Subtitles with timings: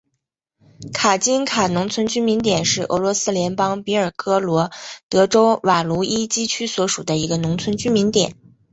[0.95, 4.71] 卡津卡农村居民点是俄罗斯联邦别尔哥罗
[5.09, 8.35] 德州瓦卢伊基区所属的一个农村居民点。